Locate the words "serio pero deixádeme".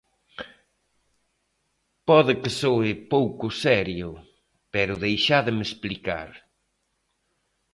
3.65-5.61